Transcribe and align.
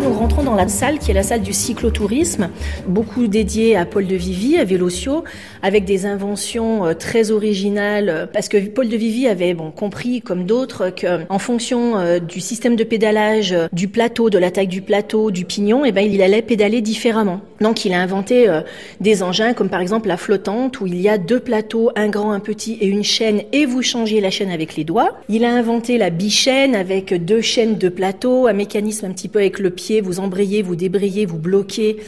dans 0.00 0.54
la 0.54 0.68
salle 0.68 0.98
qui 0.98 1.10
est 1.10 1.14
la 1.14 1.22
salle 1.22 1.42
du 1.42 1.52
cyclotourisme, 1.52 2.48
beaucoup 2.86 3.26
dédiée 3.26 3.76
à 3.76 3.84
Paul 3.84 4.06
de 4.06 4.16
Vivy, 4.16 4.56
à 4.56 4.64
Vélocio, 4.64 5.24
avec 5.62 5.84
des 5.84 6.06
inventions 6.06 6.86
euh, 6.86 6.94
très 6.94 7.30
originales, 7.30 8.08
euh, 8.08 8.26
parce 8.26 8.48
que 8.48 8.56
Paul 8.56 8.88
de 8.88 8.96
Vivy 8.96 9.28
avait 9.28 9.52
bon, 9.54 9.70
compris, 9.70 10.22
comme 10.22 10.44
d'autres, 10.44 10.90
qu'en 10.90 11.38
fonction 11.38 11.98
euh, 11.98 12.18
du 12.18 12.40
système 12.40 12.74
de 12.74 12.84
pédalage, 12.84 13.54
du 13.72 13.86
plateau, 13.86 14.30
de 14.30 14.38
la 14.38 14.50
taille 14.50 14.66
du 14.66 14.80
plateau, 14.80 15.30
du 15.30 15.44
pignon, 15.44 15.84
eh 15.84 15.92
ben, 15.92 16.10
il 16.10 16.22
allait 16.22 16.42
pédaler 16.42 16.80
différemment. 16.80 17.40
Donc 17.60 17.84
il 17.84 17.92
a 17.92 18.00
inventé 18.00 18.48
des 19.00 19.22
engins 19.22 19.52
comme 19.52 19.68
par 19.68 19.80
exemple 19.80 20.08
la 20.08 20.16
flottante, 20.16 20.80
où 20.80 20.86
il 20.86 21.00
y 21.00 21.08
a 21.08 21.16
deux 21.16 21.38
plateaux, 21.38 21.90
un 21.94 22.08
grand, 22.08 22.32
un 22.32 22.40
petit 22.40 22.74
et 22.80 22.86
une 22.86 23.04
chaîne, 23.04 23.42
et 23.52 23.66
vous 23.66 23.82
changez 23.82 24.20
la 24.20 24.30
chaîne 24.30 24.50
avec 24.50 24.74
les 24.74 24.82
doigts. 24.82 25.20
Il 25.28 25.44
a 25.44 25.54
inventé 25.54 25.96
la 25.96 26.10
bichaîne 26.10 26.74
avec 26.74 27.14
deux 27.24 27.40
chaînes 27.40 27.78
de 27.78 27.88
plateau, 27.88 28.48
un 28.48 28.52
mécanisme 28.52 29.06
un 29.06 29.12
petit 29.12 29.28
peu 29.28 29.38
avec 29.38 29.60
le 29.60 29.70
pied, 29.70 29.81
vous 30.02 30.20
embrayez, 30.20 30.62
vous 30.62 30.76
débrayez, 30.76 31.26
vous 31.26 31.38
bloquez. 31.38 31.98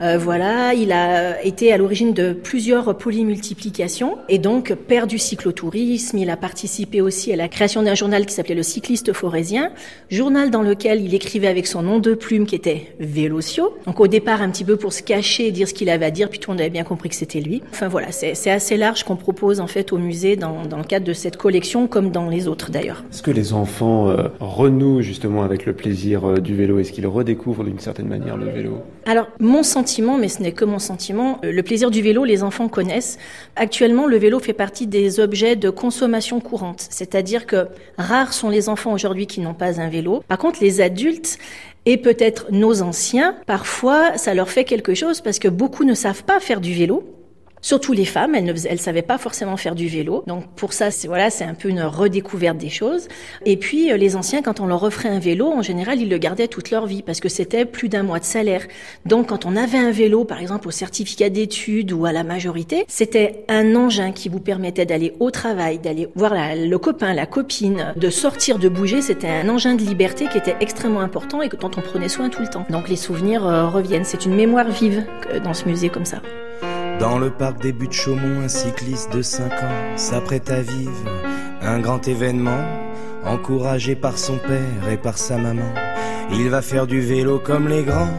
Euh, 0.00 0.18
voilà, 0.18 0.74
il 0.74 0.92
a 0.92 1.42
été 1.42 1.72
à 1.72 1.76
l'origine 1.76 2.12
de 2.12 2.32
plusieurs 2.32 2.96
polymultiplications 2.96 4.18
et 4.28 4.38
donc 4.38 4.74
père 4.74 5.06
du 5.06 5.18
cyclotourisme. 5.18 6.18
Il 6.18 6.30
a 6.30 6.36
participé 6.36 7.00
aussi 7.00 7.32
à 7.32 7.36
la 7.36 7.48
création 7.48 7.82
d'un 7.82 7.94
journal 7.94 8.26
qui 8.26 8.34
s'appelait 8.34 8.54
le 8.54 8.62
Cycliste 8.62 9.12
Forésien, 9.12 9.70
journal 10.10 10.50
dans 10.50 10.62
lequel 10.62 11.00
il 11.00 11.14
écrivait 11.14 11.46
avec 11.46 11.66
son 11.66 11.82
nom 11.82 11.98
de 11.98 12.14
plume 12.14 12.46
qui 12.46 12.54
était 12.54 12.94
Vélocio. 12.98 13.76
Donc 13.86 14.00
au 14.00 14.08
départ 14.08 14.42
un 14.42 14.50
petit 14.50 14.64
peu 14.64 14.76
pour 14.76 14.92
se 14.92 15.02
cacher 15.02 15.48
et 15.48 15.52
dire 15.52 15.68
ce 15.68 15.74
qu'il 15.74 15.88
avait 15.90 16.06
à 16.06 16.10
dire, 16.10 16.28
puis 16.28 16.38
tout 16.38 16.50
le 16.50 16.54
monde 16.54 16.60
avait 16.60 16.70
bien 16.70 16.84
compris 16.84 17.08
que 17.08 17.14
c'était 17.14 17.40
lui. 17.40 17.62
Enfin 17.70 17.88
voilà, 17.88 18.10
c'est 18.12 18.50
assez 18.50 18.76
large 18.76 19.04
qu'on 19.04 19.16
propose 19.16 19.60
en 19.60 19.66
fait 19.66 19.92
au 19.92 19.98
musée 19.98 20.36
dans, 20.36 20.64
dans, 20.66 20.78
le 20.78 20.84
cadre 20.84 21.06
de 21.06 21.12
cette 21.12 21.36
collection 21.36 21.86
comme 21.86 22.10
dans 22.10 22.28
les 22.28 22.48
autres 22.48 22.70
d'ailleurs. 22.70 23.04
Est-ce 23.12 23.22
que 23.22 23.30
les 23.30 23.52
enfants 23.52 24.08
euh, 24.08 24.28
renouent 24.40 25.02
justement 25.02 25.42
avec 25.42 25.66
le 25.66 25.72
plaisir 25.72 26.24
euh, 26.24 26.38
du 26.38 26.54
vélo? 26.54 26.78
Est-ce 26.78 26.92
qu'ils 26.92 27.06
redécouvrent 27.06 27.64
d'une 27.64 27.78
certaine 27.78 28.08
manière 28.08 28.36
le 28.36 28.46
vélo? 28.46 28.82
Alors 29.06 29.28
mon 29.38 29.62
sentiment 29.62 29.83
mais 30.18 30.28
ce 30.28 30.42
n'est 30.42 30.52
que 30.52 30.64
mon 30.64 30.78
sentiment. 30.78 31.38
Euh, 31.44 31.52
le 31.52 31.62
plaisir 31.62 31.90
du 31.90 32.02
vélo, 32.02 32.24
les 32.24 32.42
enfants 32.42 32.68
connaissent. 32.68 33.18
Actuellement, 33.56 34.06
le 34.06 34.16
vélo 34.16 34.40
fait 34.40 34.52
partie 34.52 34.86
des 34.86 35.20
objets 35.20 35.56
de 35.56 35.70
consommation 35.70 36.40
courante. 36.40 36.86
C'est-à-dire 36.90 37.46
que 37.46 37.68
rares 37.98 38.32
sont 38.32 38.48
les 38.48 38.68
enfants 38.68 38.92
aujourd'hui 38.92 39.26
qui 39.26 39.40
n'ont 39.40 39.54
pas 39.54 39.80
un 39.80 39.88
vélo. 39.88 40.22
Par 40.28 40.38
contre, 40.38 40.58
les 40.60 40.80
adultes, 40.80 41.38
et 41.86 41.98
peut-être 41.98 42.46
nos 42.50 42.80
anciens, 42.80 43.36
parfois, 43.46 44.16
ça 44.16 44.32
leur 44.32 44.48
fait 44.48 44.64
quelque 44.64 44.94
chose 44.94 45.20
parce 45.20 45.38
que 45.38 45.48
beaucoup 45.48 45.84
ne 45.84 45.94
savent 45.94 46.24
pas 46.24 46.40
faire 46.40 46.60
du 46.60 46.72
vélo. 46.72 47.04
Surtout 47.64 47.94
les 47.94 48.04
femmes, 48.04 48.34
elles 48.34 48.44
ne 48.44 48.52
elles 48.68 48.78
savaient 48.78 49.00
pas 49.00 49.16
forcément 49.16 49.56
faire 49.56 49.74
du 49.74 49.88
vélo. 49.88 50.22
Donc 50.26 50.44
pour 50.54 50.74
ça, 50.74 50.90
c'est 50.90 51.08
voilà, 51.08 51.30
c'est 51.30 51.44
un 51.44 51.54
peu 51.54 51.70
une 51.70 51.80
redécouverte 51.80 52.58
des 52.58 52.68
choses. 52.68 53.08
Et 53.46 53.56
puis 53.56 53.90
euh, 53.90 53.96
les 53.96 54.16
anciens, 54.16 54.42
quand 54.42 54.60
on 54.60 54.66
leur 54.66 54.82
offrait 54.82 55.08
un 55.08 55.18
vélo, 55.18 55.46
en 55.50 55.62
général, 55.62 55.98
ils 55.98 56.10
le 56.10 56.18
gardaient 56.18 56.46
toute 56.46 56.70
leur 56.70 56.84
vie 56.84 57.00
parce 57.00 57.20
que 57.20 57.30
c'était 57.30 57.64
plus 57.64 57.88
d'un 57.88 58.02
mois 58.02 58.18
de 58.18 58.26
salaire. 58.26 58.66
Donc 59.06 59.30
quand 59.30 59.46
on 59.46 59.56
avait 59.56 59.78
un 59.78 59.92
vélo, 59.92 60.26
par 60.26 60.42
exemple 60.42 60.68
au 60.68 60.70
certificat 60.70 61.30
d'études 61.30 61.92
ou 61.92 62.04
à 62.04 62.12
la 62.12 62.22
majorité, 62.22 62.84
c'était 62.86 63.46
un 63.48 63.74
engin 63.76 64.12
qui 64.12 64.28
vous 64.28 64.40
permettait 64.40 64.84
d'aller 64.84 65.14
au 65.18 65.30
travail, 65.30 65.78
d'aller 65.78 66.10
voir 66.14 66.34
le 66.34 66.76
copain, 66.76 67.14
la 67.14 67.24
copine, 67.24 67.94
de 67.96 68.10
sortir, 68.10 68.58
de 68.58 68.68
bouger. 68.68 69.00
C'était 69.00 69.28
un 69.28 69.48
engin 69.48 69.74
de 69.74 69.82
liberté 69.82 70.26
qui 70.30 70.36
était 70.36 70.56
extrêmement 70.60 71.00
important 71.00 71.40
et 71.40 71.48
dont 71.48 71.70
on 71.78 71.80
prenait 71.80 72.10
soin 72.10 72.28
tout 72.28 72.42
le 72.42 72.48
temps. 72.48 72.66
Donc 72.68 72.90
les 72.90 72.96
souvenirs 72.96 73.46
euh, 73.46 73.68
reviennent. 73.68 74.04
C'est 74.04 74.26
une 74.26 74.34
mémoire 74.34 74.68
vive 74.68 75.06
dans 75.42 75.54
ce 75.54 75.66
musée 75.66 75.88
comme 75.88 76.04
ça. 76.04 76.20
Dans 77.00 77.18
le 77.18 77.30
parc 77.30 77.60
des 77.60 77.72
buts 77.72 77.88
de 77.88 77.92
Chaumont, 77.92 78.40
un 78.42 78.48
cycliste 78.48 79.12
de 79.12 79.22
5 79.22 79.52
ans 79.52 79.96
s'apprête 79.96 80.50
à 80.50 80.60
vivre 80.60 80.92
un 81.60 81.80
grand 81.80 82.06
événement, 82.06 82.64
encouragé 83.24 83.96
par 83.96 84.18
son 84.18 84.36
père 84.36 84.88
et 84.90 84.96
par 84.96 85.18
sa 85.18 85.38
maman. 85.38 85.72
Il 86.30 86.48
va 86.50 86.62
faire 86.62 86.86
du 86.86 87.00
vélo 87.00 87.38
comme 87.38 87.68
les 87.68 87.82
grands. 87.82 88.10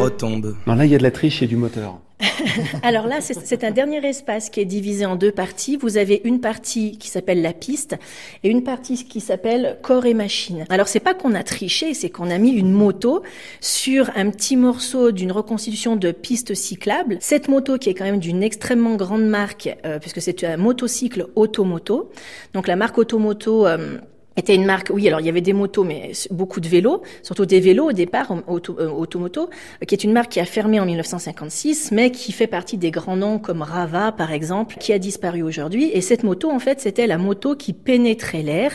retombe. 0.00 0.56
Là, 0.66 0.84
il 0.84 0.90
y 0.90 0.94
a 0.94 0.98
de 0.98 1.02
la 1.02 1.10
triche 1.10 1.42
et 1.42 1.46
du 1.46 1.56
moteur. 1.56 1.98
Alors 2.82 3.06
là, 3.06 3.20
c'est 3.20 3.64
un 3.64 3.70
dernier 3.70 4.04
espace 4.06 4.50
qui 4.50 4.60
est 4.60 4.64
divisé 4.64 5.06
en 5.06 5.16
deux 5.16 5.32
parties. 5.32 5.76
Vous 5.76 5.96
avez 5.96 6.20
une 6.24 6.40
partie 6.40 6.98
qui 6.98 7.08
s'appelle 7.08 7.42
la 7.42 7.52
piste 7.52 7.96
et 8.42 8.48
une 8.48 8.62
partie 8.62 9.04
qui 9.04 9.20
s'appelle 9.20 9.78
corps 9.82 10.06
et 10.06 10.14
machine. 10.14 10.64
Alors 10.68 10.88
c'est 10.88 11.00
pas 11.00 11.14
qu'on 11.14 11.34
a 11.34 11.42
triché, 11.42 11.94
c'est 11.94 12.10
qu'on 12.10 12.30
a 12.30 12.38
mis 12.38 12.50
une 12.50 12.72
moto 12.72 13.22
sur 13.60 14.10
un 14.16 14.30
petit 14.30 14.56
morceau 14.56 15.12
d'une 15.12 15.32
reconstitution 15.32 15.96
de 15.96 16.12
piste 16.12 16.54
cyclable. 16.54 17.18
Cette 17.20 17.48
moto 17.48 17.78
qui 17.78 17.90
est 17.90 17.94
quand 17.94 18.04
même 18.04 18.20
d'une 18.20 18.42
extrêmement 18.42 18.96
grande 18.96 19.26
marque, 19.26 19.76
euh, 19.84 19.98
puisque 19.98 20.20
c'est 20.20 20.44
un 20.44 20.56
motocycle 20.56 21.26
automoto. 21.34 22.10
Donc 22.52 22.66
la 22.66 22.76
marque 22.76 22.98
Automoto 22.98 23.66
euh, 23.66 23.98
était 24.36 24.54
une 24.54 24.64
marque, 24.64 24.90
oui, 24.92 25.06
alors 25.06 25.20
il 25.20 25.26
y 25.26 25.28
avait 25.28 25.40
des 25.40 25.52
motos, 25.52 25.84
mais 25.84 26.12
beaucoup 26.30 26.60
de 26.60 26.68
vélos, 26.68 27.02
surtout 27.22 27.46
des 27.46 27.60
vélos 27.60 27.90
au 27.90 27.92
départ, 27.92 28.32
euh, 28.32 28.88
Automoto, 28.88 29.42
euh, 29.42 29.86
qui 29.86 29.94
est 29.94 30.04
une 30.04 30.12
marque 30.12 30.32
qui 30.32 30.40
a 30.40 30.44
fermé 30.44 30.80
en 30.80 30.86
1956, 30.86 31.92
mais 31.92 32.10
qui 32.10 32.32
fait 32.32 32.46
partie 32.46 32.76
des 32.76 32.90
grands 32.90 33.16
noms 33.16 33.38
comme 33.38 33.62
Rava, 33.62 34.12
par 34.12 34.32
exemple, 34.32 34.76
qui 34.78 34.92
a 34.92 34.98
disparu 34.98 35.42
aujourd'hui. 35.42 35.90
Et 35.92 36.00
cette 36.00 36.24
moto, 36.24 36.50
en 36.50 36.58
fait, 36.58 36.80
c'était 36.80 37.06
la 37.06 37.18
moto 37.18 37.54
qui 37.54 37.72
pénétrait 37.72 38.42
l'air, 38.42 38.72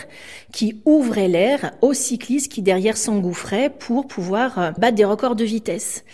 qui 0.53 0.81
ouvrait 0.85 1.27
l'air 1.27 1.71
aux 1.81 1.93
cyclistes 1.93 2.51
qui 2.51 2.61
derrière 2.61 2.97
s'engouffraient 2.97 3.69
pour 3.69 4.07
pouvoir 4.07 4.59
euh, 4.59 4.71
battre 4.77 4.95
des 4.95 5.05
records 5.05 5.35
de 5.35 5.43
vitesse. 5.43 6.05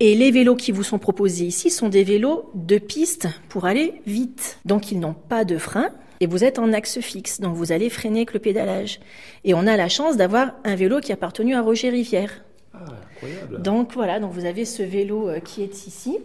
Et 0.00 0.14
les 0.14 0.30
vélos 0.30 0.54
qui 0.54 0.70
vous 0.70 0.84
sont 0.84 0.98
proposés 0.98 1.44
ici 1.44 1.70
sont 1.70 1.88
des 1.88 2.04
vélos 2.04 2.50
de 2.54 2.78
piste 2.78 3.28
pour 3.48 3.64
aller 3.64 4.00
vite. 4.06 4.60
Donc 4.64 4.92
ils 4.92 5.00
n'ont 5.00 5.14
pas 5.14 5.44
de 5.44 5.58
frein, 5.58 5.90
et 6.20 6.26
vous 6.26 6.44
êtes 6.44 6.58
en 6.58 6.72
axe 6.72 7.00
fixe, 7.00 7.40
donc 7.40 7.54
vous 7.54 7.72
allez 7.72 7.90
freiner 7.90 8.20
avec 8.20 8.32
le 8.32 8.40
pédalage. 8.40 9.00
Et 9.44 9.54
on 9.54 9.66
a 9.66 9.76
la 9.76 9.88
chance 9.88 10.16
d'avoir 10.16 10.52
un 10.64 10.74
vélo 10.74 11.00
qui 11.00 11.12
a 11.12 11.14
appartenu 11.14 11.54
à 11.54 11.62
Roger 11.62 11.90
Rivière. 11.90 12.44
Ah, 12.74 12.84
incroyable. 13.14 13.62
Donc 13.62 13.92
voilà, 13.94 14.20
donc 14.20 14.32
vous 14.32 14.44
avez 14.44 14.64
ce 14.64 14.82
vélo 14.82 15.28
euh, 15.28 15.40
qui 15.40 15.62
est 15.62 15.86
ici 15.86 16.18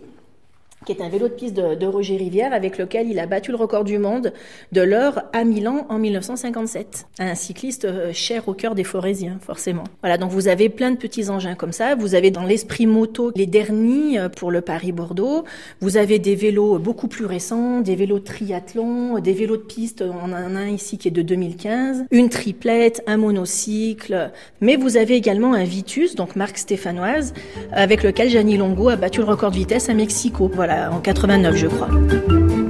qui 0.85 0.91
est 0.91 1.01
un 1.01 1.09
vélo 1.09 1.27
de 1.27 1.33
piste 1.33 1.55
de, 1.55 1.85
Roger 1.85 2.17
Rivière 2.17 2.53
avec 2.53 2.77
lequel 2.77 3.09
il 3.09 3.19
a 3.19 3.25
battu 3.25 3.51
le 3.51 3.57
record 3.57 3.83
du 3.83 3.97
monde 3.97 4.33
de 4.71 4.81
l'heure 4.81 5.23
à 5.33 5.43
Milan 5.43 5.85
en 5.89 5.99
1957. 5.99 7.05
Un 7.19 7.35
cycliste 7.35 7.85
euh, 7.85 8.11
cher 8.13 8.47
au 8.47 8.53
cœur 8.53 8.73
des 8.73 8.83
Forésiens, 8.83 9.37
forcément. 9.41 9.83
Voilà, 10.01 10.17
donc 10.17 10.31
vous 10.31 10.47
avez 10.47 10.69
plein 10.69 10.91
de 10.91 10.97
petits 10.97 11.29
engins 11.29 11.55
comme 11.55 11.71
ça. 11.71 11.95
Vous 11.95 12.15
avez 12.15 12.31
dans 12.31 12.43
l'esprit 12.43 12.87
moto 12.87 13.31
les 13.35 13.45
derniers 13.45 14.19
euh, 14.19 14.29
pour 14.29 14.51
le 14.51 14.61
Paris-Bordeaux. 14.61 15.43
Vous 15.81 15.97
avez 15.97 16.19
des 16.19 16.35
vélos 16.35 16.79
beaucoup 16.79 17.07
plus 17.07 17.25
récents, 17.25 17.81
des 17.81 17.95
vélos 17.95 18.19
de 18.19 18.23
triathlon, 18.23 19.19
des 19.19 19.33
vélos 19.33 19.57
de 19.57 19.61
piste. 19.61 20.01
On 20.01 20.31
en 20.31 20.55
a 20.55 20.59
un 20.59 20.69
ici 20.69 20.97
qui 20.97 21.09
est 21.09 21.11
de 21.11 21.21
2015, 21.21 22.05
une 22.11 22.29
triplette, 22.29 23.03
un 23.07 23.17
monocycle. 23.17 24.31
Mais 24.61 24.75
vous 24.75 24.97
avez 24.97 25.15
également 25.15 25.53
un 25.53 25.63
Vitus, 25.63 26.15
donc 26.15 26.35
marque 26.35 26.57
stéphanoise, 26.57 27.33
avec 27.71 28.03
lequel 28.03 28.29
Gianni 28.29 28.57
Longo 28.57 28.89
a 28.89 28.95
battu 28.95 29.19
le 29.19 29.27
record 29.27 29.51
de 29.51 29.57
vitesse 29.57 29.89
à 29.89 29.93
Mexico. 29.93 30.49
Voilà 30.53 30.72
en 30.91 31.01
89 31.01 31.55
je 31.55 31.67
crois. 31.67 32.62